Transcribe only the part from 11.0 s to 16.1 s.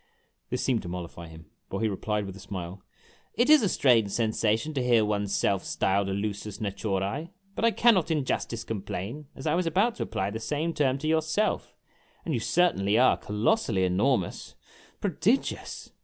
yourself; and you certainly are colbssally enormous pro digious